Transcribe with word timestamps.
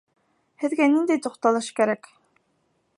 Һеҙгә 0.63 0.87
ниндәй 0.95 1.23
туҡталыш 1.27 1.71
кәрәк? 1.81 2.11